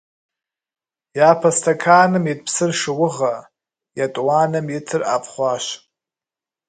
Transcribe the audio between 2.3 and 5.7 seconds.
ит псыр шыугъэ, етӀуанэм итыр ӀэфӀ хъуащ.